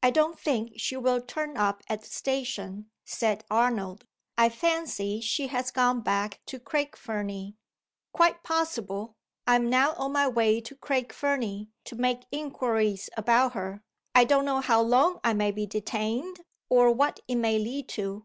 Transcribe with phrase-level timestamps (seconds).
[0.00, 4.06] "I don't think she will turn up at the station," said Arnold.
[4.38, 7.56] "I fancy she has gone back to Craig Fernie."
[8.12, 9.16] "Quite possible.
[9.44, 13.82] I am now on my way to Craig Fernie, to make inquiries about her.
[14.14, 18.24] I don't know how long I may be detained, or what it may lead to.